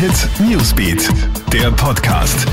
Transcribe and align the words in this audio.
Hit 0.00 0.30
Newsbeat, 0.40 1.10
der 1.52 1.70
Podcast. 1.72 2.48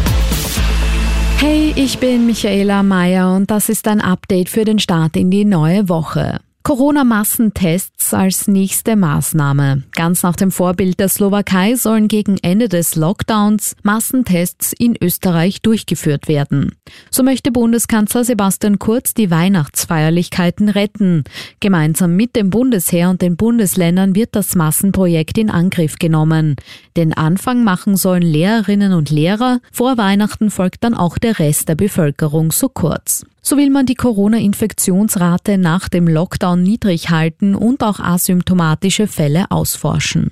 Hey, 1.38 1.72
ich 1.78 1.98
bin 1.98 2.26
Michaela 2.26 2.84
Mayer 2.84 3.34
und 3.38 3.50
das 3.50 3.70
ist 3.70 3.88
ein 3.88 4.02
Update 4.02 4.50
für 4.50 4.66
den 4.66 4.80
Start 4.80 5.16
in 5.16 5.32
die 5.32 5.46
neue 5.46 5.88
Woche. 5.88 6.42
Corona-Massentests 6.68 8.14
als 8.14 8.50
nächste 8.50 8.98
Maßnahme. 8.98 9.84
Ganz 9.96 10.22
nach 10.22 10.36
dem 10.36 10.52
Vorbild 10.52 11.00
der 11.00 11.08
Slowakei 11.08 11.76
sollen 11.76 12.10
gegen 12.10 12.38
Ende 12.40 12.68
des 12.68 12.98
Lockdowns 12.98 13.78
Massentests 13.84 14.74
in 14.78 14.98
Österreich 15.02 15.62
durchgeführt 15.62 16.28
werden. 16.28 16.76
So 17.10 17.24
möchte 17.24 17.54
Bundeskanzler 17.54 18.26
Sebastian 18.26 18.80
Kurz 18.80 19.14
die 19.14 19.32
Weihnachtsfeierlichkeiten 19.32 20.68
retten. 20.68 21.24
Gemeinsam 21.62 22.18
mit 22.18 22.36
dem 22.36 22.50
Bundesheer 22.50 23.12
und 23.12 23.22
den 23.22 23.38
Bundesländern 23.38 24.14
wird 24.14 24.36
das 24.36 24.54
Massenprojekt 24.54 25.38
in 25.38 25.50
Angriff 25.50 25.96
genommen. 25.96 26.58
Den 26.98 27.14
Anfang 27.14 27.64
machen 27.64 27.96
sollen 27.96 28.24
Lehrerinnen 28.24 28.94
und 28.94 29.12
Lehrer. 29.12 29.60
Vor 29.72 29.98
Weihnachten 30.00 30.50
folgt 30.50 30.84
dann 30.84 30.96
auch 30.96 31.20
der 31.20 31.38
Rest 31.38 31.70
der 31.70 31.76
Bevölkerung 31.76 32.52
so 32.52 32.70
kurz. 32.70 33.24
So 33.44 33.56
will 33.56 33.70
man 33.70 33.86
die 33.86 33.94
Corona-Infektionsrate 33.94 35.60
nach 35.60 35.90
dem 35.90 36.08
Lockdown 36.08 36.64
niedrig 36.64 37.12
halten 37.12 37.54
und 37.54 37.84
auch 37.84 38.00
asymptomatische 38.00 39.06
Fälle 39.06 39.46
ausforschen. 39.52 40.32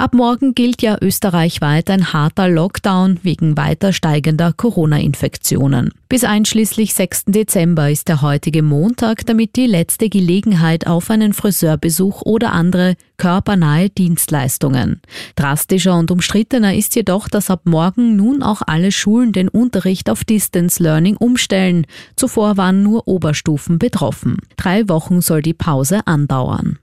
Ab 0.00 0.14
morgen 0.14 0.54
gilt 0.54 0.80
ja 0.80 0.96
österreichweit 0.98 1.90
ein 1.90 2.14
harter 2.14 2.48
Lockdown 2.48 3.18
wegen 3.22 3.58
weiter 3.58 3.92
steigender 3.92 4.54
Corona-Infektionen. 4.54 5.92
Bis 6.08 6.24
einschließlich 6.24 6.94
6. 6.94 7.24
Dezember 7.26 7.90
ist 7.90 8.08
der 8.08 8.22
heutige 8.22 8.62
Montag 8.62 9.26
damit 9.26 9.56
die 9.56 9.66
letzte 9.66 10.08
Gelegenheit 10.08 10.86
auf 10.86 11.10
einen 11.10 11.34
Friseurbesuch 11.34 12.22
oder 12.22 12.54
andere 12.54 12.94
körpernahe 13.18 13.90
Dienstleistungen. 13.90 15.02
Drastischer 15.36 15.98
und 15.98 16.10
umstrittener 16.10 16.74
ist 16.74 16.96
jedoch, 16.96 17.28
dass 17.28 17.50
ab 17.50 17.66
morgen 17.66 18.16
nun 18.16 18.42
auch 18.42 18.62
alle 18.66 18.92
Schulen 18.92 19.34
den 19.34 19.50
Unterricht 19.50 20.08
auf 20.08 20.24
Distance 20.24 20.82
Learning 20.82 21.18
umstellen. 21.18 21.86
Zuvor 22.16 22.56
waren 22.56 22.82
nur 22.82 23.06
Oberstufen 23.06 23.78
betroffen. 23.78 24.38
Drei 24.56 24.88
Wochen 24.88 25.20
soll 25.20 25.42
die 25.42 25.52
Pause 25.52 26.06
andauern. 26.06 26.78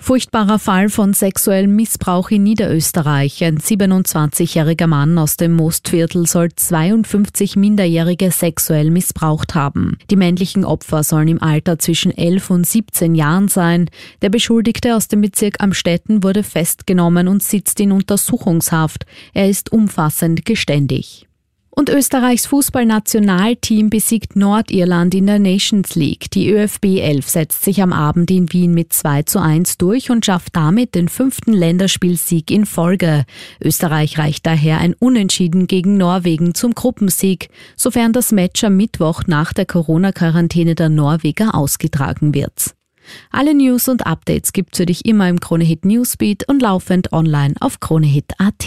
Furchtbarer 0.00 0.58
Fall 0.58 0.88
von 0.88 1.12
sexuellem 1.12 1.76
Missbrauch 1.76 2.30
in 2.30 2.44
Niederösterreich. 2.44 3.44
Ein 3.44 3.58
27-jähriger 3.58 4.86
Mann 4.86 5.18
aus 5.18 5.36
dem 5.36 5.54
Mostviertel 5.54 6.26
soll 6.26 6.50
52 6.54 7.56
Minderjährige 7.56 8.30
sexuell 8.30 8.90
missbraucht 8.90 9.54
haben. 9.54 9.98
Die 10.10 10.16
männlichen 10.16 10.64
Opfer 10.64 11.02
sollen 11.02 11.28
im 11.28 11.42
Alter 11.42 11.78
zwischen 11.78 12.16
11 12.16 12.50
und 12.50 12.66
17 12.66 13.14
Jahren 13.14 13.48
sein. 13.48 13.90
Der 14.22 14.30
Beschuldigte 14.30 14.96
aus 14.96 15.08
dem 15.08 15.20
Bezirk 15.20 15.60
Amstetten 15.60 16.22
wurde 16.22 16.42
festgenommen 16.42 17.28
und 17.28 17.42
sitzt 17.42 17.78
in 17.80 17.92
Untersuchungshaft. 17.92 19.04
Er 19.34 19.50
ist 19.50 19.72
umfassend 19.72 20.46
geständig. 20.46 21.27
Und 21.78 21.90
Österreichs 21.90 22.46
Fußballnationalteam 22.46 23.88
besiegt 23.88 24.34
Nordirland 24.34 25.14
in 25.14 25.28
der 25.28 25.38
Nations 25.38 25.94
League. 25.94 26.28
Die 26.32 26.50
ÖFB 26.50 26.98
11 26.98 27.28
setzt 27.28 27.62
sich 27.62 27.80
am 27.80 27.92
Abend 27.92 28.32
in 28.32 28.52
Wien 28.52 28.74
mit 28.74 28.92
2 28.92 29.22
zu 29.22 29.40
1 29.40 29.78
durch 29.78 30.10
und 30.10 30.26
schafft 30.26 30.56
damit 30.56 30.96
den 30.96 31.08
fünften 31.08 31.52
Länderspielsieg 31.52 32.50
in 32.50 32.66
Folge. 32.66 33.24
Österreich 33.62 34.18
reicht 34.18 34.44
daher 34.44 34.78
ein 34.78 34.94
Unentschieden 34.94 35.68
gegen 35.68 35.96
Norwegen 35.96 36.52
zum 36.52 36.74
Gruppensieg, 36.74 37.48
sofern 37.76 38.12
das 38.12 38.32
Match 38.32 38.64
am 38.64 38.76
Mittwoch 38.76 39.22
nach 39.28 39.52
der 39.52 39.66
Corona-Quarantäne 39.66 40.74
der 40.74 40.88
Norweger 40.88 41.54
ausgetragen 41.54 42.34
wird. 42.34 42.74
Alle 43.30 43.54
News 43.54 43.86
und 43.86 44.04
Updates 44.04 44.52
gibt's 44.52 44.78
für 44.78 44.86
dich 44.86 45.06
immer 45.06 45.28
im 45.28 45.38
Kronehit 45.38 45.84
Newsbeat 45.84 46.42
und 46.48 46.60
laufend 46.60 47.12
online 47.12 47.54
auf 47.60 47.78
kronehit.at. 47.78 48.66